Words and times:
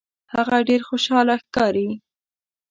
هغه 0.33 0.57
ډیر 0.67 0.81
خوشحاله 0.89 1.35
ښکاري. 1.43 1.87